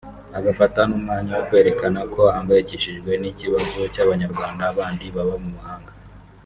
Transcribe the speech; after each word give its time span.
agafata 0.37 0.79
n’umwanya 0.85 1.31
wo 1.37 1.43
kwerekana 1.47 1.99
ko 2.13 2.19
ahangayikishijwe 2.31 3.11
n’ikibazo 3.21 3.79
cy’Abanyarwanda 3.93 4.63
bandi 4.77 5.05
baba 5.15 5.35
mu 5.45 5.49
mahanga 5.57 5.91